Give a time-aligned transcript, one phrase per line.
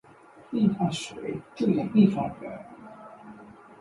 [0.49, 2.59] 一方水土养一方人